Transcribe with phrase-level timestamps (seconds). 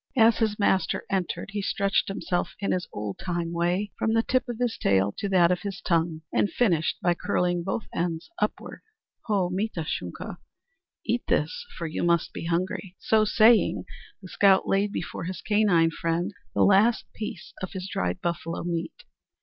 [0.17, 4.49] As his master entered he stretched himself in his old time way, from the tip
[4.49, 8.81] of his tail to that of his tongue, and finished by curling both ends upward.
[9.25, 10.37] "Ho, mita Shunka,
[11.05, 13.85] eat this; for you must be hungry!" So saying,
[14.23, 19.03] the scout laid before his canine friend the last piece of his dried buffalo meat.